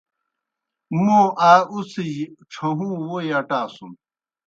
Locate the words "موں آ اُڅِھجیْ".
1.03-2.23